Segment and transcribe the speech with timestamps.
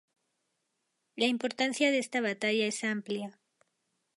[1.15, 3.37] La importancia de esta batalla es amplia.